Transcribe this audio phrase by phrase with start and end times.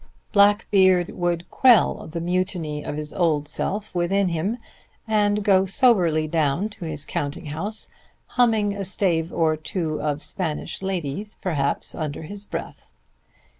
[0.31, 4.57] Blackbeard would quell the mutiny of his old self within him
[5.07, 7.91] and go soberly down to his counting house
[8.29, 12.91] humming a stave or two of "Spanish Ladies," perhaps, under his breath.